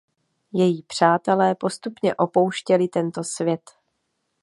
[0.53, 3.71] Její přátelé postupně opouštěli tento svět.